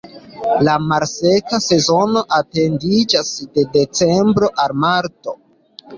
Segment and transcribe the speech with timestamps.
[0.67, 5.37] La malseka sezono etendiĝas de decembro al marto.